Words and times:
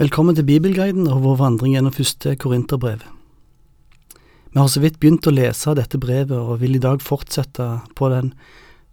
Velkommen 0.00 0.32
til 0.32 0.46
Bibelguiden 0.48 1.04
og 1.12 1.18
vår 1.26 1.34
vandring 1.36 1.74
gjennom 1.74 1.92
første 1.92 2.30
Korinterbrev. 2.40 3.02
Vi 4.48 4.56
har 4.56 4.68
så 4.72 4.80
vidt 4.80 4.94
begynt 4.96 5.26
å 5.28 5.32
lese 5.34 5.74
dette 5.76 5.98
brevet, 6.00 6.38
og 6.40 6.62
vil 6.62 6.78
i 6.78 6.80
dag 6.80 7.02
fortsette 7.04 7.66
på 7.98 8.08
den 8.08 8.30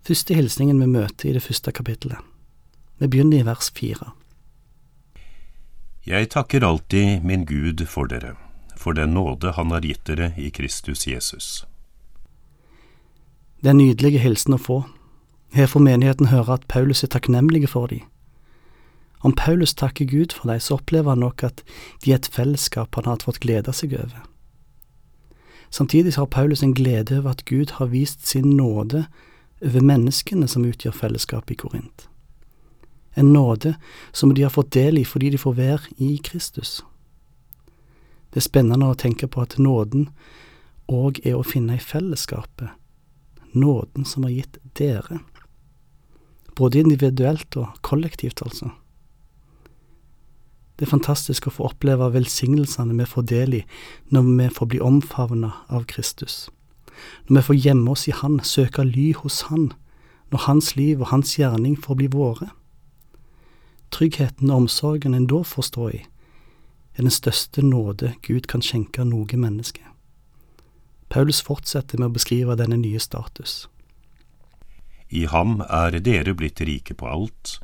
første 0.03 0.35
hilsningen 0.35 0.81
vi 0.83 0.89
møter 0.91 1.29
i 1.29 1.35
det 1.37 1.43
første 1.45 1.71
kapittelet. 1.71 2.19
Vi 2.99 3.07
begynner 3.07 3.39
i 3.39 3.47
vers 3.47 3.69
fire. 3.71 4.09
Jeg 6.03 6.27
takker 6.35 6.67
alltid 6.67 7.23
min 7.23 7.47
Gud 7.47 7.85
for 7.87 8.11
dere, 8.11 8.35
for 8.75 8.91
den 8.91 9.15
nåde 9.15 9.55
Han 9.55 9.71
har 9.71 9.87
gitt 9.87 10.03
dere 10.11 10.33
i 10.35 10.51
Kristus 10.51 11.07
Jesus. 11.07 11.63
Det 13.63 13.71
er 13.71 13.79
nydelige 13.79 14.19
hilsen 14.19 14.59
å 14.59 14.59
få. 14.59 14.83
Her 15.55 15.71
får 15.71 15.87
menigheten 15.87 16.35
høre 16.35 16.59
at 16.59 16.67
Paulus 16.67 17.07
er 17.07 17.15
takknemlige 17.15 17.71
for 17.71 17.87
dem 17.87 18.03
om 19.19 19.33
Paulus 19.33 19.73
takker 19.73 20.05
Gud 20.05 20.33
for 20.33 20.51
dem, 20.51 20.59
så 20.59 20.77
opplever 20.77 21.09
han 21.15 21.23
nok 21.25 21.43
at 21.43 21.63
de 22.03 22.11
er 22.11 22.19
et 22.19 22.29
fellesskap 22.31 22.95
han 22.95 23.09
har 23.09 23.23
fått 23.25 23.41
glede 23.41 23.73
seg 23.73 23.95
over. 23.97 24.25
Samtidig 25.69 26.15
har 26.15 26.25
Paulus 26.25 26.63
en 26.63 26.73
glede 26.73 27.19
over 27.19 27.33
at 27.33 27.45
Gud 27.45 27.71
har 27.79 27.91
vist 27.91 28.27
sin 28.27 28.55
nåde 28.57 29.05
over 29.61 29.81
menneskene 29.81 30.47
som 30.47 30.65
utgjør 30.65 30.95
fellesskapet 30.95 31.51
i 31.51 31.59
Korint. 31.59 32.07
En 33.17 33.33
nåde 33.33 33.75
som 34.11 34.33
de 34.33 34.43
har 34.45 34.53
fått 34.53 34.71
del 34.71 35.01
i 35.01 35.05
fordi 35.05 35.33
de 35.33 35.41
får 35.41 35.57
være 35.57 35.95
i 35.97 36.17
Kristus. 36.23 36.83
Det 38.29 38.43
er 38.43 38.45
spennende 38.45 38.91
å 38.91 38.97
tenke 38.97 39.27
på 39.27 39.41
at 39.41 39.57
nåden 39.57 40.11
òg 40.87 41.19
er 41.25 41.35
å 41.35 41.43
finne 41.43 41.75
i 41.75 41.83
fellesskapet, 41.83 42.69
nåden 43.51 44.05
som 44.05 44.23
har 44.23 44.35
gitt 44.35 44.59
dere, 44.77 45.19
både 46.55 46.79
individuelt 46.79 47.57
og 47.57 47.81
kollektivt, 47.81 48.41
altså. 48.45 48.71
Det 50.77 50.85
er 50.85 50.93
fantastisk 50.93 51.47
å 51.49 51.53
få 51.55 51.71
oppleve 51.71 52.11
velsignelsene 52.13 52.93
vi 52.99 53.05
får 53.09 53.25
del 53.31 53.55
i 53.57 53.63
når 54.13 54.27
vi 54.27 54.49
får 54.53 54.69
bli 54.73 54.81
omfavna 54.83 55.51
av 55.73 55.87
Kristus. 55.89 56.51
Når 57.27 57.39
vi 57.39 57.45
får 57.47 57.59
gjemme 57.65 57.91
oss 57.91 58.05
i 58.07 58.13
Han, 58.13 58.37
søke 58.43 58.85
ly 58.85 59.11
hos 59.17 59.41
Han, 59.49 59.71
når 60.29 60.45
Hans 60.45 60.75
liv 60.75 61.01
og 61.01 61.09
Hans 61.09 61.33
gjerning 61.39 61.77
får 61.81 61.97
bli 61.97 62.09
våre. 62.13 62.51
Tryggheten 63.89 64.51
og 64.51 64.65
omsorgen 64.65 65.17
en 65.17 65.27
da 65.29 65.41
får 65.41 65.69
stå 65.71 65.89
i, 65.97 66.03
er 66.97 67.05
den 67.05 67.13
største 67.13 67.63
nåde 67.65 68.13
Gud 68.25 68.49
kan 68.51 68.61
skjenke 68.61 69.05
noe 69.05 69.37
menneske. 69.37 69.81
Paulus 71.09 71.41
fortsetter 71.41 71.97
med 71.97 72.11
å 72.11 72.15
beskrive 72.17 72.57
denne 72.59 72.77
nye 72.81 72.99
status. 72.99 73.65
I 75.09 75.25
ham 75.31 75.61
er 75.63 75.97
dere 76.03 76.33
blitt 76.35 76.59
rike 76.61 76.93
på 76.97 77.07
alt, 77.07 77.57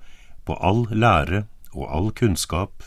på 0.48 0.55
all 0.64 0.86
lære 0.89 1.44
og 1.73 1.89
all 1.89 2.11
kunnskap, 2.16 2.86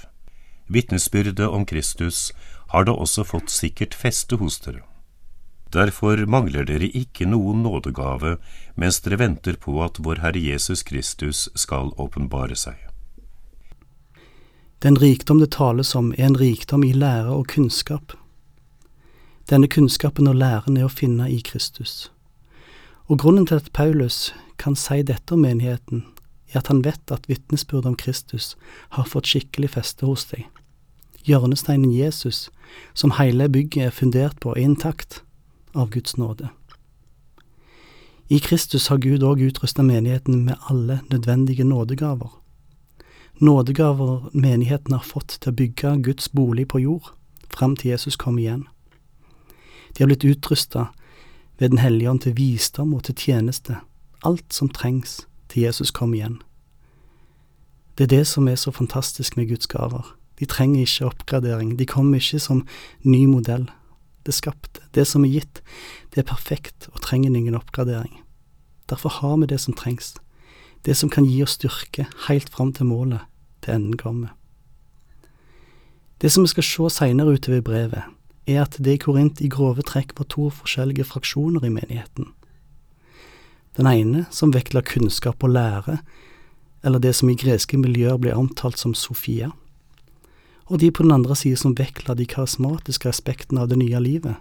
Vitnesbyrdet 0.66 1.48
om 1.48 1.66
Kristus 1.66 2.32
har 2.68 2.84
da 2.84 2.92
også 2.92 3.24
fått 3.24 3.50
sikkert 3.50 3.94
feste 3.94 4.36
hos 4.40 4.58
dere. 4.64 4.82
Derfor 5.72 6.22
mangler 6.30 6.66
dere 6.66 6.88
ikke 6.88 7.26
noen 7.26 7.62
nådegave 7.66 8.36
mens 8.78 9.00
dere 9.02 9.18
venter 9.20 9.58
på 9.58 9.78
at 9.84 9.98
vår 10.02 10.22
Herre 10.22 10.42
Jesus 10.42 10.82
Kristus 10.86 11.48
skal 11.54 11.92
åpenbare 11.98 12.56
seg. 12.56 12.76
Den 14.84 14.96
rikdom 14.96 15.40
det 15.40 15.52
tales 15.56 15.94
om, 15.94 16.12
er 16.18 16.28
en 16.28 16.38
rikdom 16.38 16.84
i 16.84 16.92
lære 16.92 17.32
og 17.32 17.48
kunnskap. 17.48 18.12
Denne 19.50 19.68
kunnskapen 19.68 20.28
og 20.28 20.36
læren 20.36 20.76
er 20.76 20.86
å 20.86 20.92
finne 20.92 21.30
i 21.30 21.40
Kristus. 21.40 22.10
Og 23.06 23.22
grunnen 23.22 23.46
til 23.46 23.62
at 23.62 23.72
Paulus 23.72 24.34
kan 24.58 24.76
si 24.76 25.00
dette 25.02 25.34
om 25.34 25.42
menigheten, 25.46 26.04
er 26.52 26.60
at 26.60 26.70
han 26.70 26.84
vet 26.84 27.12
at 27.12 27.28
vitnesbyrdet 27.28 27.86
om 27.92 27.96
Kristus 27.98 28.54
har 28.94 29.08
fått 29.10 29.30
skikkelig 29.30 29.72
feste 29.74 30.06
hos 30.06 30.26
deg. 30.30 30.46
Hjørnesteinen 31.26 31.90
Jesus, 31.90 32.50
som 32.94 33.16
hele 33.18 33.48
bygget 33.50 33.88
er 33.88 33.94
fundert 33.94 34.38
på, 34.40 34.54
er 34.54 34.68
intakt 34.68 35.22
av 35.74 35.90
Guds 35.90 36.16
nåde. 36.16 36.48
I 38.28 38.38
Kristus 38.42 38.88
har 38.88 38.98
Gud 38.98 39.22
òg 39.22 39.42
utrusta 39.42 39.82
menigheten 39.86 40.44
med 40.46 40.58
alle 40.70 41.00
nødvendige 41.10 41.64
nådegaver. 41.64 42.30
Nådegaver 43.38 44.30
menigheten 44.32 44.94
har 44.94 45.04
fått 45.06 45.38
til 45.40 45.52
å 45.52 45.58
bygge 45.58 45.92
Guds 46.02 46.32
bolig 46.32 46.68
på 46.72 46.80
jord, 46.82 47.12
fram 47.50 47.76
til 47.76 47.92
Jesus 47.92 48.16
kom 48.16 48.38
igjen. 48.38 48.64
De 49.94 50.02
har 50.02 50.10
blitt 50.10 50.24
utrusta 50.24 50.88
ved 51.58 51.70
Den 51.70 51.78
hellige 51.78 52.10
ånd 52.10 52.20
til 52.20 52.36
visdom 52.36 52.94
og 52.94 53.04
til 53.04 53.14
tjeneste, 53.14 53.78
alt 54.22 54.52
som 54.52 54.68
trengs 54.68 55.22
til 55.56 55.64
Jesus 55.64 55.90
kom 55.90 56.12
igjen. 56.12 56.42
Det 57.96 58.04
er 58.04 58.12
det 58.18 58.26
som 58.28 58.48
er 58.48 58.58
så 58.60 58.70
fantastisk 58.70 59.38
med 59.38 59.48
Guds 59.48 59.66
gaver. 59.66 60.04
De 60.36 60.44
trenger 60.44 60.84
ikke 60.84 61.08
oppgradering, 61.08 61.78
de 61.78 61.86
kommer 61.88 62.20
ikke 62.20 62.42
som 62.44 62.66
ny 63.00 63.24
modell. 63.24 63.70
Det 64.26 64.34
skapte, 64.36 64.84
det 64.92 65.06
som 65.08 65.24
er 65.24 65.32
gitt, 65.32 65.62
det 66.12 66.20
er 66.20 66.28
perfekt 66.28 66.90
og 66.92 67.00
trenger 67.00 67.32
ingen 67.32 67.56
oppgradering. 67.56 68.20
Derfor 68.90 69.08
har 69.08 69.36
vi 69.40 69.46
det 69.46 69.60
som 69.60 69.72
trengs, 69.72 70.14
det 70.84 70.96
som 70.96 71.08
kan 71.08 71.24
gi 71.24 71.40
oss 71.42 71.56
styrke 71.56 72.04
helt 72.28 72.52
fram 72.52 72.74
til 72.76 72.86
målet, 72.86 73.24
til 73.64 73.78
enden 73.78 73.96
kommer. 73.96 74.36
Det 76.20 76.28
som 76.32 76.44
vi 76.44 76.52
skal 76.52 76.68
se 76.68 76.90
seinere 76.98 77.32
utover 77.32 77.62
i 77.62 77.64
brevet, 77.64 78.02
er 78.46 78.62
at 78.62 78.76
det 78.76 78.92
i 78.92 79.00
Korint 79.00 79.40
i 79.40 79.48
grove 79.48 79.82
trekk 79.82 80.12
var 80.18 80.28
to 80.28 80.50
forskjellige 80.50 81.08
fraksjoner 81.08 81.64
i 81.64 81.72
menigheten. 81.72 82.28
Den 83.76 83.86
ene, 83.86 84.24
som 84.30 84.54
vektla 84.54 84.80
kunnskap 84.80 85.44
og 85.44 85.52
lære, 85.52 85.98
eller 86.84 87.02
det 87.02 87.14
som 87.18 87.28
i 87.28 87.36
greske 87.36 87.78
miljøer 87.78 88.16
blir 88.20 88.36
omtalt 88.38 88.78
som 88.78 88.94
Sofia, 88.94 89.50
og 90.66 90.80
de 90.80 90.90
på 90.90 91.02
den 91.02 91.12
andre 91.14 91.36
side 91.36 91.58
som 91.60 91.76
vektla 91.78 92.14
de 92.14 92.26
karismatiske 92.26 93.08
aspektene 93.08 93.62
av 93.62 93.68
det 93.70 93.78
nye 93.78 94.00
livet. 94.02 94.36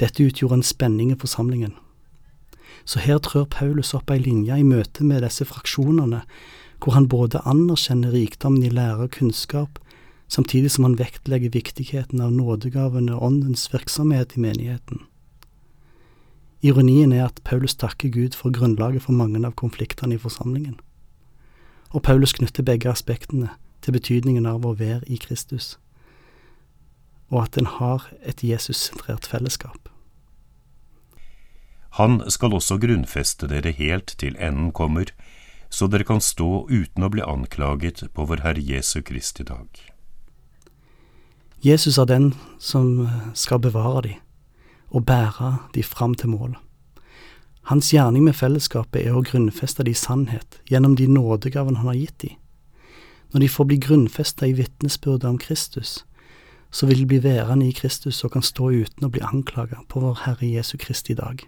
Dette 0.00 0.24
utgjorde 0.24 0.60
en 0.60 0.66
spenning 0.66 1.12
i 1.12 1.18
forsamlingen. 1.18 1.74
Så 2.84 3.00
her 3.04 3.18
trør 3.18 3.44
Paulus 3.50 3.94
opp 3.96 4.10
ei 4.10 4.18
linje 4.20 4.56
i 4.58 4.66
møte 4.66 5.04
med 5.04 5.22
disse 5.24 5.44
fraksjonene, 5.48 6.22
hvor 6.82 6.96
han 6.96 7.08
både 7.08 7.42
anerkjenner 7.48 8.12
rikdommen 8.12 8.64
i 8.64 8.72
lære 8.72 9.06
og 9.06 9.14
kunnskap, 9.16 9.78
samtidig 10.28 10.72
som 10.72 10.88
han 10.88 10.98
vektlegger 10.98 11.52
viktigheten 11.54 12.20
av 12.20 12.32
nådegavene 12.32 13.14
og 13.16 13.28
åndens 13.28 13.68
virksomhet 13.72 14.36
i 14.36 14.44
menigheten. 14.44 15.04
Ironien 16.64 17.12
er 17.12 17.26
at 17.26 17.40
Paulus 17.44 17.74
takker 17.76 18.08
Gud 18.08 18.32
for 18.32 18.48
grunnlaget 18.50 19.02
for 19.04 19.12
mange 19.12 19.36
av 19.44 19.52
konfliktene 19.52 20.16
i 20.16 20.20
forsamlingen. 20.22 20.78
Og 21.92 22.02
Paulus 22.02 22.32
knytter 22.32 22.64
begge 22.64 22.88
aspektene 22.88 23.50
til 23.84 23.92
betydningen 23.92 24.48
av 24.48 24.64
å 24.64 24.72
være 24.78 25.04
i 25.04 25.18
Kristus, 25.20 25.74
og 27.28 27.42
at 27.42 27.60
en 27.60 27.68
har 27.68 28.08
et 28.24 28.40
Jesus-sentrert 28.40 29.28
fellesskap. 29.28 29.90
Han 32.00 32.22
skal 32.32 32.56
også 32.56 32.80
grunnfeste 32.80 33.46
dere 33.52 33.76
helt 33.76 34.16
til 34.18 34.40
enden 34.40 34.72
kommer, 34.72 35.12
så 35.68 35.86
dere 35.86 36.08
kan 36.08 36.24
stå 36.24 36.64
uten 36.72 37.04
å 37.04 37.12
bli 37.12 37.22
anklaget 37.22 38.06
på 38.16 38.24
vår 38.24 38.40
Herre 38.40 38.64
Jesu 38.64 39.02
Kristi 39.04 39.44
dag. 39.44 39.68
Jesus 41.60 42.00
er 42.00 42.08
den 42.08 42.32
som 42.58 43.04
skal 43.36 43.60
bevare 43.60 44.08
dem 44.08 44.23
og 44.90 45.06
bære 45.06 45.56
de 45.74 45.82
fram 45.82 46.14
til 46.14 46.34
mål. 46.34 46.56
Hans 47.64 47.90
gjerning 47.94 48.24
med 48.26 48.36
fellesskapet 48.36 49.06
er 49.06 49.16
å 49.16 49.24
grunnfeste 49.24 49.84
de 49.86 49.94
i 49.94 49.98
sannhet 49.98 50.58
gjennom 50.68 50.98
de 51.00 51.06
nådegavene 51.08 51.80
han 51.80 51.88
har 51.88 52.00
gitt 52.00 52.18
de. 52.20 52.34
Når 53.32 53.40
de 53.40 53.48
får 53.48 53.68
bli 53.70 53.78
grunnfesta 53.80 54.46
i 54.46 54.52
vitnesbyrdet 54.58 55.24
om 55.24 55.38
Kristus, 55.40 56.04
så 56.70 56.86
vil 56.86 56.98
de 56.98 57.06
bli 57.06 57.22
værende 57.24 57.68
i 57.68 57.72
Kristus 57.72 58.20
og 58.26 58.34
kan 58.34 58.44
stå 58.44 58.68
uten 58.84 59.06
å 59.06 59.10
bli 59.14 59.22
anklaga 59.24 59.80
på 59.88 60.02
vår 60.02 60.24
Herre 60.26 60.50
Jesu 60.50 60.76
Kristi 60.78 61.14
dag. 61.14 61.46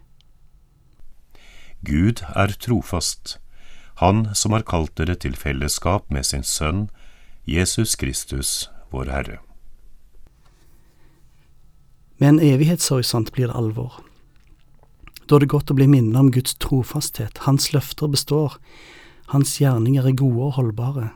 Gud 1.84 2.22
er 2.34 2.54
trofast, 2.60 3.38
Han 3.96 4.34
som 4.34 4.52
har 4.52 4.62
kalt 4.62 4.92
dere 4.98 5.14
til 5.14 5.36
fellesskap 5.36 6.10
med 6.10 6.24
sin 6.24 6.42
Sønn, 6.44 6.90
Jesus 7.46 7.96
Kristus, 7.96 8.70
vår 8.90 9.08
Herre. 9.08 9.38
Med 12.18 12.28
en 12.28 12.40
evighetshorisont 12.40 13.32
blir 13.32 13.50
det 13.50 13.56
alvor. 13.56 14.00
Da 15.26 15.36
er 15.36 15.42
det 15.42 15.50
godt 15.52 15.72
å 15.72 15.76
bli 15.76 15.88
minnet 15.90 16.16
om 16.16 16.30
Guds 16.32 16.54
trofasthet, 16.62 17.42
Hans 17.44 17.72
løfter 17.74 18.08
består, 18.08 18.56
Hans 19.32 19.56
gjerninger 19.60 20.06
er 20.06 20.14
gode 20.16 20.48
og 20.48 20.54
holdbare. 20.56 21.10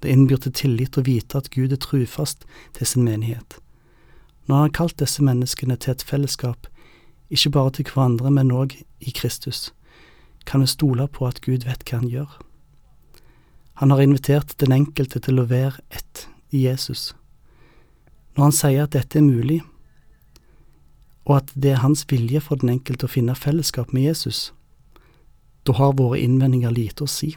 Det 0.00 0.12
innbyr 0.12 0.38
til 0.40 0.54
tillit 0.54 0.96
å 0.96 1.04
vite 1.04 1.40
at 1.40 1.50
Gud 1.50 1.74
er 1.74 1.80
trufast 1.82 2.46
til 2.76 2.86
sin 2.86 3.04
menighet. 3.04 3.58
Når 4.46 4.54
Han 4.54 4.64
har 4.68 4.76
kalt 4.78 4.98
disse 5.02 5.22
menneskene 5.22 5.76
til 5.76 5.92
et 5.92 6.04
fellesskap, 6.06 6.68
ikke 7.30 7.50
bare 7.50 7.70
til 7.70 7.90
hverandre, 7.90 8.30
men 8.30 8.54
òg 8.54 8.78
i 9.00 9.10
Kristus, 9.10 9.72
kan 10.46 10.62
vi 10.62 10.70
stole 10.70 11.08
på 11.08 11.26
at 11.26 11.42
Gud 11.42 11.66
vet 11.66 11.84
hva 11.84 12.00
Han 12.00 12.08
gjør. 12.08 12.38
Han 13.82 13.90
har 13.90 14.00
invitert 14.00 14.56
den 14.58 14.72
enkelte 14.72 15.20
til 15.20 15.40
å 15.40 15.48
være 15.50 15.82
ett 15.90 16.28
i 16.50 16.64
Jesus. 16.64 17.14
Når 18.36 18.44
Han 18.44 18.56
sier 18.56 18.82
at 18.86 18.94
dette 18.94 19.18
er 19.18 19.26
mulig, 19.26 19.60
og 21.30 21.36
at 21.36 21.52
det 21.54 21.76
er 21.76 21.84
hans 21.84 22.02
vilje 22.10 22.40
for 22.42 22.58
den 22.58 22.72
enkelte 22.72 23.06
å 23.06 23.12
finne 23.12 23.36
fellesskap 23.38 23.92
med 23.94 24.08
Jesus, 24.08 24.48
da 25.62 25.76
har 25.78 25.94
våre 25.94 26.18
innvendinger 26.18 26.74
lite 26.74 27.06
å 27.06 27.10
si. 27.10 27.36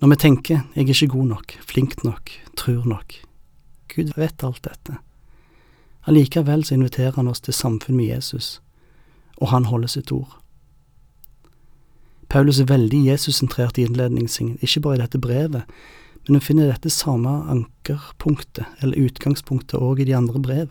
Når 0.00 0.08
vi 0.08 0.16
tenker 0.16 0.54
'jeg 0.74 0.88
er 0.88 0.94
ikke 0.94 1.12
god 1.12 1.28
nok, 1.28 1.58
flink 1.60 2.04
nok, 2.04 2.30
tror 2.56 2.86
nok', 2.86 3.20
Gud 3.88 4.16
vet 4.16 4.42
alt 4.42 4.62
dette. 4.62 4.98
Allikevel 6.06 6.64
så 6.64 6.74
inviterer 6.74 7.16
han 7.16 7.28
oss 7.28 7.40
til 7.40 7.52
samfunn 7.52 7.96
med 7.96 8.06
Jesus, 8.06 8.60
og 9.36 9.48
han 9.48 9.64
holder 9.64 9.88
sitt 9.88 10.12
ord. 10.12 10.40
Paulus 12.28 12.60
er 12.60 12.64
veldig 12.64 13.04
Jesus-sentrert 13.04 13.78
i 13.78 13.82
innledningen 13.82 14.28
sin, 14.28 14.58
ikke 14.62 14.80
bare 14.80 14.94
i 14.94 15.02
dette 15.02 15.18
brevet, 15.18 15.64
men 16.28 16.38
vi 16.38 16.46
finner 16.46 16.72
dette 16.72 16.90
samme 16.90 17.28
ankerpunktet, 17.50 18.64
eller 18.80 18.96
utgangspunktet, 18.96 19.80
òg 19.80 20.00
i 20.00 20.04
de 20.04 20.14
andre 20.14 20.40
brev. 20.40 20.68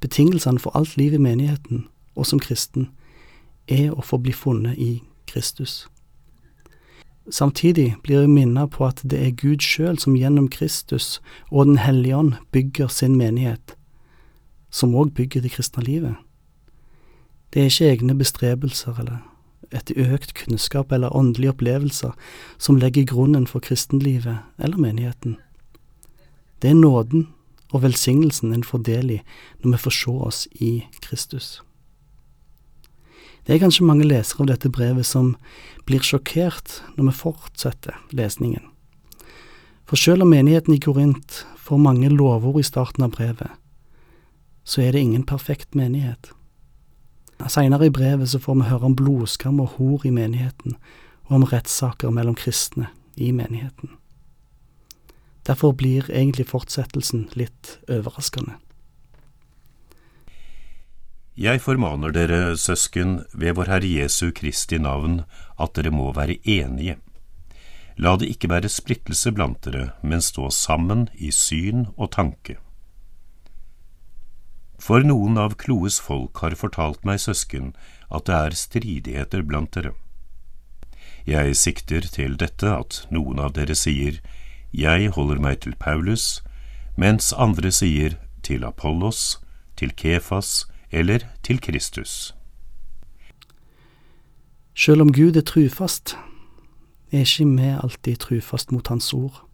Betingelsene 0.00 0.58
for 0.58 0.76
alt 0.76 0.96
liv 0.96 1.12
i 1.12 1.18
menigheten, 1.18 1.86
og 2.16 2.26
som 2.26 2.40
kristen, 2.40 2.88
er 3.68 3.92
å 3.92 4.02
få 4.02 4.18
bli 4.18 4.32
funnet 4.32 4.78
i 4.78 5.02
Kristus. 5.26 5.86
Samtidig 7.30 7.94
blir 8.02 8.20
vi 8.20 8.26
minnet 8.26 8.70
på 8.70 8.86
at 8.86 9.02
det 9.04 9.20
er 9.22 9.36
Gud 9.36 9.62
sjøl 9.62 9.98
som 9.98 10.16
gjennom 10.18 10.48
Kristus 10.50 11.20
og 11.50 11.66
Den 11.66 11.78
hellige 11.78 12.16
ånd 12.16 12.32
bygger 12.52 12.88
sin 12.88 13.16
menighet, 13.16 13.76
som 14.70 14.94
òg 14.94 15.12
bygger 15.14 15.44
det 15.44 15.52
kristne 15.54 15.84
livet. 15.84 16.16
Det 17.52 17.62
er 17.62 17.70
ikke 17.70 17.90
egne 17.90 18.14
bestrebelser 18.14 18.98
eller 18.98 19.20
et 19.70 19.92
økt 19.94 20.34
kunnskap 20.34 20.92
eller 20.92 21.14
åndelige 21.16 21.50
opplevelser 21.54 22.14
som 22.58 22.78
legger 22.78 23.06
grunnen 23.06 23.46
for 23.46 23.62
kristenlivet 23.62 24.38
eller 24.58 24.76
menigheten. 24.76 25.36
Det 26.62 26.70
er 26.70 26.74
nåden 26.74 27.28
og 27.70 27.84
velsignelsen 27.84 28.54
en 28.54 28.66
får 28.66 28.84
del 28.86 29.10
i 29.16 29.18
når 29.62 29.74
vi 29.74 29.82
får 29.84 29.96
se 29.96 30.14
oss 30.28 30.46
i 30.60 30.72
Kristus. 31.04 31.60
Det 33.46 33.54
er 33.54 33.62
kanskje 33.62 33.86
mange 33.88 34.06
lesere 34.06 34.44
av 34.44 34.50
dette 34.50 34.70
brevet 34.70 35.06
som 35.06 35.32
blir 35.88 36.04
sjokkert 36.04 36.80
når 36.96 37.08
vi 37.08 37.16
fortsetter 37.22 37.96
lesningen. 38.14 38.62
For 39.88 39.98
selv 39.98 40.22
om 40.22 40.30
menigheten 40.30 40.76
i 40.76 40.82
Korint 40.82 41.44
får 41.58 41.80
mange 41.82 42.10
lovord 42.12 42.60
i 42.60 42.66
starten 42.66 43.06
av 43.06 43.14
brevet, 43.16 43.50
så 44.62 44.84
er 44.84 44.92
det 44.92 45.02
ingen 45.02 45.24
perfekt 45.26 45.74
menighet. 45.74 46.30
Seinere 47.48 47.88
i 47.88 47.94
brevet 47.94 48.28
så 48.30 48.38
får 48.38 48.60
vi 48.60 48.68
høre 48.68 48.90
om 48.90 48.96
blodskam 48.96 49.62
og 49.64 49.78
hor 49.78 50.04
i 50.06 50.12
menigheten, 50.14 50.76
og 51.30 51.40
om 51.40 51.48
rettssaker 51.48 52.12
mellom 52.12 52.36
kristne 52.38 52.90
i 53.16 53.32
menigheten. 53.32 53.96
Derfor 55.50 55.74
blir 55.74 56.06
egentlig 56.06 56.46
fortsettelsen 56.52 57.24
litt 57.34 57.80
overraskende. 57.90 58.60
Jeg 61.40 61.62
formaner 61.64 62.12
dere, 62.14 62.54
søsken, 62.60 63.24
ved 63.34 63.56
vår 63.58 63.70
Herre 63.72 63.88
Jesu 63.90 64.28
Kristi 64.36 64.78
navn, 64.78 65.24
at 65.58 65.72
dere 65.74 65.90
må 65.90 66.12
være 66.14 66.36
enige. 66.44 66.98
La 67.98 68.12
det 68.20 68.28
ikke 68.30 68.50
være 68.52 68.70
splittelse 68.70 69.32
blant 69.34 69.58
dere, 69.66 69.90
men 70.02 70.22
stå 70.22 70.52
sammen 70.54 71.08
i 71.18 71.32
syn 71.34 71.88
og 71.96 72.12
tanke. 72.14 72.60
For 74.80 75.02
noen 75.04 75.40
av 75.40 75.58
Kloes 75.60 75.98
folk 76.00 76.44
har 76.44 76.54
fortalt 76.60 77.02
meg, 77.08 77.18
søsken, 77.24 77.72
at 78.08 78.28
det 78.30 78.36
er 78.36 78.58
stridigheter 78.60 79.42
blant 79.42 79.74
dere. 79.74 79.96
Jeg 81.26 81.58
sikter 81.58 82.06
til 82.06 82.38
dette 82.40 82.70
at 82.70 83.02
noen 83.10 83.42
av 83.42 83.56
dere 83.58 83.76
sier, 83.76 84.22
Jeg 84.72 85.10
holder 85.10 85.40
meg 85.42 85.60
til 85.60 85.74
Paulus, 85.80 86.42
mens 86.96 87.32
andre 87.32 87.70
sier, 87.74 88.14
til 88.42 88.64
Apollos, 88.64 89.40
til 89.76 89.92
Kefas 89.96 90.66
eller 90.90 91.26
til 91.42 91.60
Kristus. 91.60 92.34
Selv 94.74 95.02
om 95.02 95.12
Gud 95.12 95.36
er 95.36 95.44
trufast, 95.44 96.16
er 97.12 97.26
ikke 97.26 97.46
vi 97.56 97.70
alltid 97.82 98.16
trufast 98.16 98.72
mot 98.72 98.88
Hans 98.88 99.12
ord. 99.12 99.46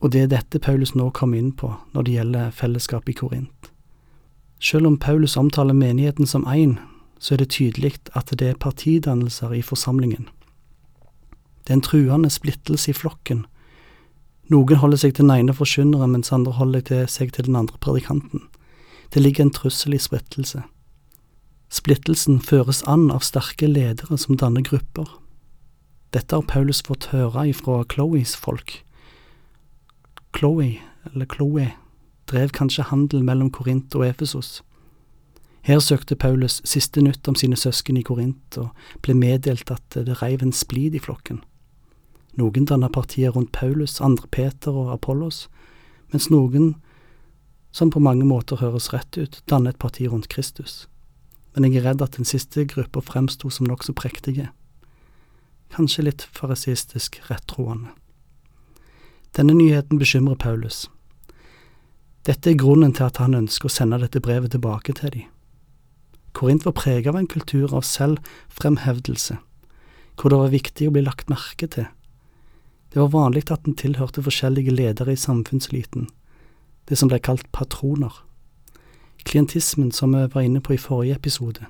Og 0.00 0.12
det 0.12 0.22
er 0.22 0.32
dette 0.32 0.58
Paulus 0.58 0.94
nå 0.94 1.10
kom 1.10 1.34
inn 1.34 1.52
på 1.52 1.74
når 1.92 2.02
det 2.02 2.14
gjelder 2.14 2.50
fellesskapet 2.50 3.14
i 3.14 3.18
Korint. 3.20 3.70
Selv 4.60 4.86
om 4.86 4.98
Paulus 4.98 5.36
omtaler 5.36 5.74
menigheten 5.74 6.26
som 6.26 6.44
én, 6.44 6.78
så 7.18 7.34
er 7.34 7.38
det 7.38 7.50
tydelig 7.50 7.94
at 8.16 8.32
det 8.38 8.48
er 8.48 8.60
partidannelser 8.60 9.52
i 9.52 9.62
forsamlingen. 9.62 10.28
Det 11.64 11.74
er 11.74 11.78
en 11.78 11.86
truende 11.86 12.30
splittelse 12.30 12.90
i 12.90 12.96
flokken. 12.96 13.44
Noen 14.50 14.80
holder 14.82 14.98
seg 14.98 15.14
til 15.14 15.28
den 15.28 15.36
ene 15.36 15.54
forkynneren, 15.54 16.10
mens 16.16 16.32
andre 16.34 16.56
holder 16.56 17.06
seg 17.06 17.32
til 17.32 17.46
den 17.46 17.56
andre 17.56 17.78
predikanten. 17.78 18.48
Det 19.14 19.22
ligger 19.22 19.44
en 19.44 19.54
trussel 19.54 19.94
i 19.94 19.98
splittelse. 20.02 20.62
Splittelsen 21.70 22.40
føres 22.42 22.82
an 22.90 23.10
av 23.14 23.22
sterke 23.22 23.68
ledere 23.70 24.18
som 24.18 24.38
danner 24.38 24.64
grupper. 24.66 25.06
Dette 26.10 26.34
har 26.34 26.46
Paulus 26.50 26.82
fått 26.82 27.12
høre 27.12 27.46
ifra 27.52 27.84
Chloes 27.92 28.34
folk, 28.34 28.80
Chloe, 30.36 30.80
eller 31.12 31.26
Chloe, 31.30 31.68
drev 32.26 32.50
kanskje 32.54 32.88
handel 32.90 33.22
mellom 33.26 33.50
Korint 33.50 33.94
og 33.94 34.06
Efesos. 34.06 34.62
Her 35.62 35.78
søkte 35.78 36.16
Paulus 36.16 36.60
siste 36.64 37.02
nytt 37.04 37.28
om 37.28 37.36
sine 37.36 37.56
søsken 37.56 37.98
i 38.00 38.02
Korint, 38.06 38.58
og 38.58 38.70
ble 39.02 39.14
meddelt 39.14 39.70
at 39.70 39.98
det 40.06 40.22
reiv 40.22 40.42
en 40.42 40.54
splid 40.56 40.94
i 40.94 41.02
flokken. 41.02 41.42
Noen 42.38 42.66
danner 42.66 42.88
partier 42.88 43.30
rundt 43.34 43.52
Paulus, 43.52 44.00
andre 44.00 44.26
Peter 44.30 44.70
og 44.70 44.92
Apollos, 44.94 45.48
mens 46.12 46.30
noen, 46.30 46.76
som 47.72 47.90
på 47.90 48.02
mange 48.02 48.26
måter 48.26 48.60
høres 48.62 48.92
rett 48.92 49.18
ut, 49.18 49.42
danner 49.50 49.74
et 49.74 49.78
parti 49.82 50.06
rundt 50.08 50.28
Kristus. 50.30 50.86
Men 51.54 51.66
jeg 51.66 51.80
er 51.80 51.90
redd 51.90 52.02
at 52.02 52.16
den 52.18 52.28
siste 52.28 52.64
gruppa 52.70 53.02
fremsto 53.02 53.50
som 53.50 53.66
nokså 53.66 53.94
prektige, 53.98 54.50
kanskje 55.74 56.06
litt 56.06 56.26
farisistisk 56.34 57.20
rettroende. 57.30 57.90
Denne 59.36 59.54
nyheten 59.54 59.98
bekymrer 59.98 60.38
Paulus. 60.38 60.88
Dette 62.26 62.50
er 62.50 62.58
grunnen 62.58 62.92
til 62.92 63.06
at 63.06 63.20
han 63.22 63.36
ønsker 63.38 63.70
å 63.70 63.72
sende 63.72 64.00
dette 64.02 64.22
brevet 64.22 64.52
tilbake 64.54 64.94
til 64.98 65.14
dem. 65.14 65.28
Korint 66.34 66.66
var 66.66 66.74
preget 66.78 67.10
av 67.10 67.18
en 67.18 67.30
kultur 67.30 67.72
av 67.74 67.86
selvfremhevdelse, 67.86 69.38
hvor 70.18 70.30
det 70.30 70.38
var 70.42 70.52
viktig 70.52 70.88
å 70.88 70.94
bli 70.94 71.02
lagt 71.06 71.30
merke 71.30 71.66
til. 71.70 71.88
Det 72.92 73.00
var 73.00 73.12
vanlig 73.14 73.50
at 73.50 73.64
den 73.64 73.76
tilhørte 73.78 74.22
forskjellige 74.22 74.74
ledere 74.74 75.12
i 75.12 75.16
samfunnsliten, 75.16 76.08
det 76.88 76.98
som 76.98 77.10
ble 77.10 77.20
kalt 77.22 77.46
patroner. 77.52 78.12
Klientismen 79.24 79.92
som 79.92 80.16
vi 80.16 80.24
var 80.34 80.42
inne 80.42 80.60
på 80.60 80.74
i 80.74 80.80
forrige 80.80 81.14
episode. 81.14 81.66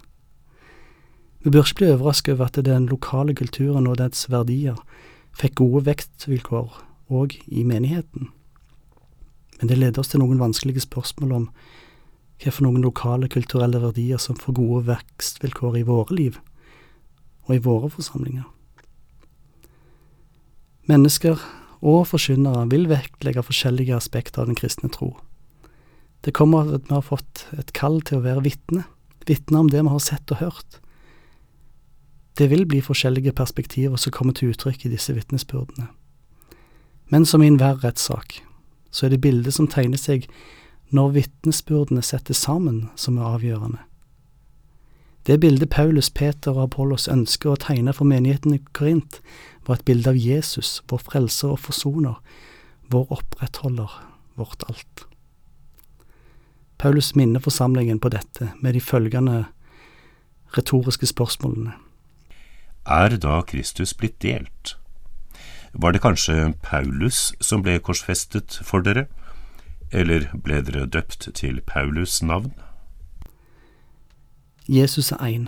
Vi 1.44 1.50
bør 1.50 1.64
ikke 1.64 1.80
bli 1.80 1.90
overrasket 1.92 2.34
over 2.34 2.46
at 2.46 2.64
den 2.64 2.86
lokale 2.86 3.34
kulturen 3.34 3.86
og 3.86 3.98
dens 3.98 4.26
verdier 4.30 4.76
fikk 5.36 5.58
gode 5.60 5.84
vekstvilkår 5.86 6.80
og 7.10 7.36
i 7.46 7.64
menigheten. 7.64 8.28
Men 9.58 9.68
det 9.68 9.78
leder 9.78 10.00
oss 10.00 10.12
til 10.12 10.22
noen 10.22 10.40
vanskelige 10.40 10.84
spørsmål 10.84 11.32
om 11.36 11.48
for 12.40 12.64
noen 12.64 12.80
lokale 12.80 13.28
kulturelle 13.28 13.80
verdier 13.82 14.20
som 14.20 14.38
får 14.40 14.56
gode 14.56 14.86
vekstvilkår 14.86 15.76
i 15.82 15.84
våre 15.84 16.16
liv, 16.16 16.38
og 17.44 17.54
i 17.56 17.60
våre 17.60 17.90
forsamlinger. 17.92 18.46
Mennesker 20.90 21.38
og 21.80 22.08
forkynnere 22.10 22.66
vil 22.72 22.88
vektlegge 22.90 23.44
forskjellige 23.46 23.94
aspekter 23.94 24.42
av 24.42 24.50
den 24.50 24.58
kristne 24.58 24.90
tro. 24.92 25.14
Det 26.24 26.34
kommer 26.36 26.66
av 26.66 26.74
at 26.74 26.88
vi 26.88 26.96
har 26.96 27.06
fått 27.06 27.46
et 27.56 27.72
kall 27.76 28.00
til 28.04 28.18
å 28.18 28.24
være 28.24 28.44
vitne, 28.44 28.84
vitne 29.28 29.62
om 29.62 29.70
det 29.70 29.84
vi 29.84 29.92
har 29.92 30.02
sett 30.02 30.34
og 30.34 30.42
hørt. 30.42 30.80
Det 32.36 32.50
vil 32.50 32.66
bli 32.68 32.82
forskjellige 32.82 33.32
perspektiver 33.36 33.96
som 34.00 34.12
kommer 34.12 34.36
til 34.36 34.52
uttrykk 34.52 34.86
i 34.86 34.92
disse 34.92 35.14
vitnesbyrdene. 35.16 35.88
Men 37.10 37.26
som 37.26 37.42
i 37.42 37.48
enhver 37.50 37.80
rettssak, 37.84 38.40
så 38.90 39.06
er 39.06 39.14
det 39.14 39.22
bildet 39.22 39.54
som 39.54 39.68
tegner 39.70 39.98
seg 39.98 40.26
når 40.90 41.14
vitnesbyrdene 41.14 42.02
settes 42.02 42.42
sammen, 42.42 42.88
som 42.96 43.18
er 43.18 43.30
avgjørende. 43.36 43.82
Det 45.26 45.40
bildet 45.40 45.70
Paulus, 45.70 46.10
Peter 46.10 46.56
og 46.56 46.62
Apollos 46.64 47.08
ønsker 47.08 47.52
å 47.52 47.60
tegne 47.60 47.92
for 47.92 48.08
menigheten 48.08 48.56
i 48.56 48.62
Korint, 48.72 49.20
var 49.70 49.78
et 49.78 49.86
bilde 49.86 50.10
av 50.10 50.18
Jesus, 50.18 50.80
vår 50.90 51.04
frelser 51.06 51.54
og 51.54 51.60
forsoner, 51.62 52.18
vår 52.90 53.06
opprettholder, 53.14 53.92
vårt 54.34 54.64
alt. 54.66 55.04
Paulus 56.80 57.12
minner 57.14 57.42
forsamlingen 57.44 58.00
på 58.02 58.10
dette 58.10 58.50
med 58.58 58.74
de 58.74 58.80
følgende 58.82 59.44
retoriske 60.56 61.06
spørsmålene. 61.06 61.76
Er 62.86 63.14
da 63.22 63.42
Kristus 63.46 63.94
blitt 63.94 64.18
delt? 64.24 64.74
Var 65.72 65.92
det 65.92 66.02
kanskje 66.02 66.54
Paulus 66.66 67.30
som 67.40 67.62
ble 67.62 67.76
korsfestet 67.78 68.58
for 68.66 68.82
dere, 68.82 69.06
eller 69.92 70.26
ble 70.34 70.58
dere 70.66 70.88
døpt 70.90 71.28
til 71.38 71.60
Paulus' 71.62 72.24
navn? 72.26 72.50
Jesus 74.66 75.12
er 75.12 75.22
én. 75.28 75.46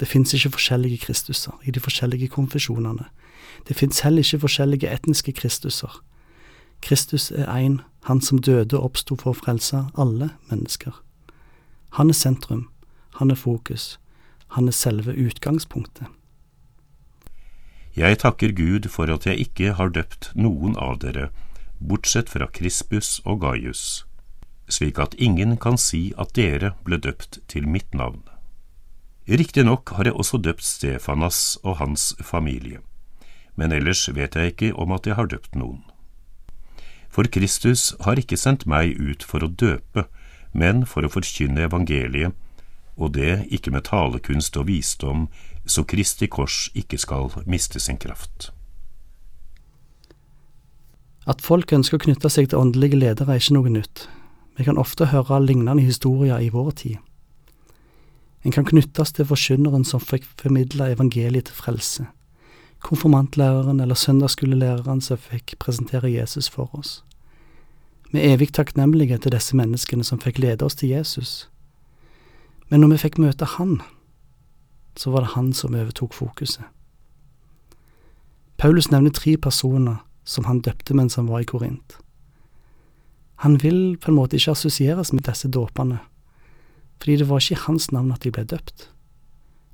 Det 0.00 0.08
fins 0.08 0.32
ikke 0.34 0.56
forskjellige 0.56 1.04
Kristuser 1.04 1.60
i 1.64 1.70
de 1.70 1.80
forskjellige 1.80 2.28
konfesjonene. 2.28 3.04
Det 3.68 3.76
fins 3.76 4.00
heller 4.00 4.24
ikke 4.24 4.44
forskjellige 4.44 4.90
etniske 4.92 5.32
Kristuser. 5.32 6.02
Kristus 6.82 7.30
er 7.30 7.48
én, 7.48 7.80
han 8.04 8.20
som 8.20 8.38
døde 8.38 8.76
og 8.76 8.84
oppsto 8.84 9.16
for 9.16 9.32
å 9.32 9.38
frelse 9.38 9.86
alle 9.96 10.34
mennesker. 10.50 10.92
Han 11.96 12.10
er 12.10 12.18
sentrum, 12.18 12.68
han 13.16 13.30
er 13.30 13.40
fokus, 13.40 13.98
han 14.56 14.68
er 14.68 14.76
selve 14.76 15.14
utgangspunktet. 15.16 16.06
Jeg 17.96 18.18
takker 18.18 18.52
Gud 18.52 18.88
for 18.90 19.06
at 19.06 19.26
jeg 19.26 19.38
ikke 19.46 19.76
har 19.78 19.92
døpt 19.94 20.32
noen 20.34 20.74
av 20.76 20.98
dere, 20.98 21.28
bortsett 21.78 22.28
fra 22.28 22.48
Krispus 22.50 23.20
og 23.24 23.44
Gaius, 23.44 24.04
slik 24.68 24.98
at 24.98 25.14
ingen 25.14 25.56
kan 25.56 25.78
si 25.78 26.08
at 26.18 26.34
dere 26.34 26.74
ble 26.84 26.98
døpt 26.98 27.38
til 27.48 27.68
mitt 27.70 27.94
navn. 27.94 28.24
Riktignok 29.30 29.94
har 29.96 30.10
jeg 30.10 30.18
også 30.18 30.42
døpt 30.42 30.66
Stefanas 30.66 31.56
og 31.62 31.78
hans 31.78 32.12
familie, 32.20 32.82
men 33.56 33.72
ellers 33.72 34.06
vet 34.14 34.34
jeg 34.34 34.54
ikke 34.54 34.72
om 34.74 34.92
at 34.96 35.06
jeg 35.06 35.18
har 35.18 35.30
døpt 35.30 35.54
noen. 35.58 35.82
For 37.14 37.28
Kristus 37.30 37.92
har 38.02 38.18
ikke 38.18 38.38
sendt 38.40 38.66
meg 38.66 38.96
ut 38.98 39.22
for 39.22 39.44
å 39.44 39.50
døpe, 39.50 40.08
men 40.52 40.82
for 40.86 41.06
å 41.06 41.12
forkynne 41.12 41.68
evangeliet, 41.68 42.34
og 42.96 43.14
det 43.14 43.46
ikke 43.54 43.72
med 43.74 43.86
talekunst 43.86 44.56
og 44.58 44.68
visdom, 44.70 45.28
så 45.66 45.84
Kristi 45.86 46.28
kors 46.30 46.68
ikke 46.74 46.98
skal 46.98 47.30
miste 47.46 47.80
sin 47.82 47.98
kraft. 47.98 48.50
At 51.26 51.42
folk 51.42 51.72
ønsker 51.72 51.98
å 51.98 52.04
knytte 52.04 52.28
seg 52.30 52.50
til 52.50 52.60
åndelige 52.60 52.98
ledere 53.00 53.34
er 53.34 53.40
ikke 53.40 53.56
noe 53.56 53.72
nytt. 53.72 54.06
Vi 54.58 54.66
kan 54.66 54.78
ofte 54.78 55.08
høre 55.10 55.40
lignende 55.42 55.82
historier 55.82 56.42
i 56.42 56.50
vår 56.52 56.70
tid. 56.82 56.98
En 58.44 58.52
kan 58.52 58.66
knyttes 58.68 59.14
til 59.16 59.26
forkynneren 59.26 59.86
som 59.88 60.02
fikk 60.02 60.26
formidla 60.38 60.90
evangeliet 60.92 61.48
til 61.48 61.56
frelse, 61.56 62.04
konfirmantlæreren 62.84 63.80
eller 63.80 63.96
søndagsskolelæreren 63.96 65.00
som 65.00 65.20
fikk 65.20 65.56
presentere 65.58 66.12
Jesus 66.12 66.50
for 66.52 66.70
oss. 66.76 67.00
Er 68.14 68.34
evig 68.34 68.52
takknemlige 68.54 69.18
til 69.18 69.32
disse 69.34 69.56
menneskene 69.56 70.04
som 70.04 70.20
fikk 70.22 70.38
lede 70.38 70.62
oss 70.66 70.76
til 70.78 70.92
Jesus. 70.92 71.48
Men 72.68 72.84
når 72.84 72.94
vi 72.94 73.02
fikk 73.06 73.18
møte 73.18 73.48
Han, 73.56 73.80
så 74.96 75.10
var 75.10 75.24
det 75.24 75.34
han 75.34 75.52
som 75.52 75.74
overtok 75.74 76.14
fokuset. 76.14 76.64
Paulus 78.56 78.90
nevner 78.90 79.10
tre 79.10 79.36
personer 79.36 79.96
som 80.24 80.44
han 80.44 80.60
døpte 80.60 80.94
mens 80.94 81.18
han 81.18 81.28
var 81.28 81.42
i 81.42 81.48
Korint. 81.48 81.98
Han 83.42 83.58
vil 83.62 83.96
på 83.98 84.12
en 84.12 84.16
måte 84.16 84.36
ikke 84.36 84.54
assosieres 84.54 85.12
med 85.12 85.26
disse 85.26 85.48
dåpene, 85.48 85.98
fordi 87.00 87.16
det 87.16 87.28
var 87.28 87.42
ikke 87.42 87.58
i 87.58 87.64
hans 87.66 87.90
navn 87.92 88.12
at 88.12 88.22
de 88.22 88.30
ble 88.30 88.44
døpt. 88.44 88.88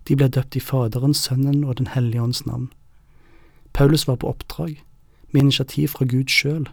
De 0.08 0.16
ble 0.16 0.28
døpt 0.32 0.56
i 0.56 0.60
Faderens, 0.64 1.20
Sønnen 1.20 1.64
og 1.64 1.76
Den 1.78 1.86
hellige 1.86 2.22
ånds 2.22 2.46
navn. 2.46 2.70
Paulus 3.72 4.06
var 4.08 4.16
på 4.16 4.28
oppdrag, 4.28 4.82
med 5.32 5.42
initiativ 5.42 5.88
fra 5.88 6.04
Gud 6.04 6.28
sjøl. 6.28 6.66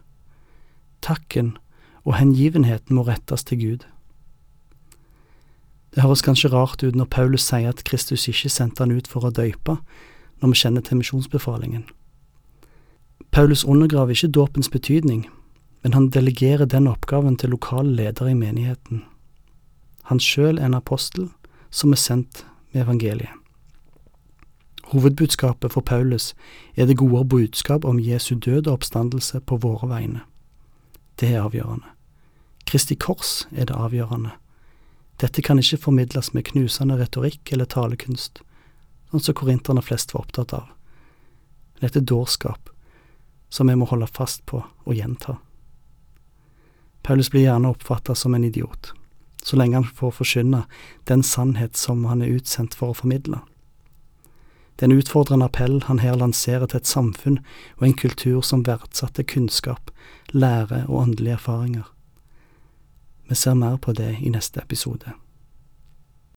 Takken 1.01 1.57
og 2.03 2.17
hengivenheten 2.17 2.95
må 2.95 3.03
rettes 3.07 3.43
til 3.43 3.59
Gud. 3.61 3.85
Det 5.93 6.03
høres 6.03 6.21
kanskje 6.21 6.51
rart 6.53 6.83
ut 6.83 6.95
når 6.95 7.09
Paulus 7.13 7.45
sier 7.45 7.69
at 7.69 7.83
Kristus 7.87 8.27
ikke 8.29 8.51
sendte 8.53 8.83
han 8.83 8.93
ut 8.93 9.07
for 9.09 9.27
å 9.27 9.33
døype, 9.33 9.77
når 10.41 10.53
vi 10.53 10.59
kjenner 10.61 10.85
til 10.85 10.99
misjonsbefalingen. 10.99 11.87
Paulus 13.31 13.65
undergraver 13.65 14.15
ikke 14.15 14.33
dåpens 14.33 14.69
betydning, 14.69 15.27
men 15.83 15.93
han 15.93 16.09
delegerer 16.09 16.65
den 16.65 16.87
oppgaven 16.87 17.37
til 17.37 17.53
lokale 17.53 17.93
ledere 17.95 18.31
i 18.31 18.37
menigheten. 18.37 19.03
Han 20.09 20.21
sjøl 20.23 20.57
er 20.57 20.69
en 20.69 20.77
apostel 20.77 21.29
som 21.69 21.91
er 21.91 22.01
sendt 22.01 22.45
med 22.71 22.85
evangeliet. 22.85 23.36
Hovedbudskapet 24.91 25.73
for 25.73 25.81
Paulus 25.81 26.33
er 26.75 26.85
det 26.85 26.97
gode 26.97 27.25
budskap 27.27 27.85
om 27.85 27.99
Jesu 27.99 28.35
død 28.35 28.67
og 28.67 28.73
oppstandelse 28.73 29.39
på 29.39 29.57
våre 29.57 29.89
vegne. 29.89 30.21
Det 31.19 31.33
er 31.33 31.43
avgjørende. 31.43 31.87
Kristi 32.67 32.95
kors 32.95 33.47
er 33.51 33.67
det 33.67 33.75
avgjørende 33.75 34.31
dette 35.17 35.41
kan 35.41 35.57
ikke 35.57 35.79
formidles 35.81 36.33
med 36.33 36.45
knusende 36.51 36.97
retorikk 36.99 37.49
eller 37.53 37.65
talekunst, 37.65 38.43
sånn 39.09 39.23
som 39.23 39.37
korinterne 39.37 39.81
flest 39.81 40.13
var 40.13 40.27
opptatt 40.27 40.53
av. 40.53 40.67
Dette 41.81 42.03
er 42.03 42.09
dårskap 42.09 42.69
som 43.49 43.69
vi 43.69 43.77
må 43.79 43.87
holde 43.89 44.09
fast 44.11 44.43
på 44.45 44.61
og 44.61 44.93
gjenta. 44.93 45.39
Paulus 47.01 47.31
blir 47.33 47.47
gjerne 47.47 47.71
oppfatta 47.73 48.13
som 48.15 48.35
en 48.35 48.45
idiot, 48.45 48.91
så 49.41 49.57
lenge 49.57 49.79
han 49.79 49.89
får 49.89 50.13
forkynne 50.19 50.65
den 51.09 51.23
sannhet 51.25 51.79
som 51.79 52.05
han 52.05 52.21
er 52.21 52.37
utsendt 52.37 52.77
for 52.77 52.93
å 52.93 52.99
formidle. 53.01 53.41
Det 54.77 54.85
er 54.85 54.91
en 54.91 54.99
utfordrende 55.01 55.45
appell 55.49 55.79
han 55.87 55.99
her 55.99 56.15
lanserer 56.15 56.69
til 56.69 56.77
et 56.77 56.87
samfunn 56.87 57.39
og 57.77 57.87
en 57.87 57.97
kultur 57.97 58.41
som 58.45 58.65
verdsatte 58.67 59.23
kunnskap, 59.25 59.89
lære 60.31 60.85
og 60.87 61.01
åndelige 61.01 61.33
erfaringer. 61.33 61.87
Vi 63.29 63.35
ser 63.35 63.57
mer 63.57 63.77
på 63.81 63.91
det 63.91 64.17
i 64.21 64.29
neste 64.29 64.61
episode. 64.61 65.17